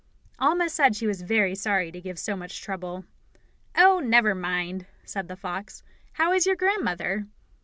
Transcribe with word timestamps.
Alma 0.39 0.67
said 0.67 0.95
she 0.95 1.05
was 1.05 1.21
very 1.21 1.53
sorry 1.53 1.91
to 1.91 2.01
give 2.01 2.17
so 2.17 2.35
much 2.35 2.59
trouble. 2.59 3.05
"Oh, 3.77 3.99
never 3.99 4.33
mind," 4.33 4.87
said 5.05 5.27
the 5.27 5.35
fox. 5.35 5.83
"How 6.13 6.33
is 6.33 6.47
your 6.47 6.55
grandmother?" 6.55 7.27